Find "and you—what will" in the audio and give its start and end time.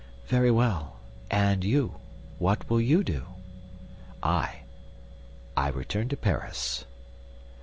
1.29-2.81